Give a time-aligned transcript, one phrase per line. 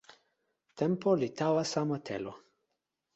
[0.77, 2.33] tenpo li tawa sama telo.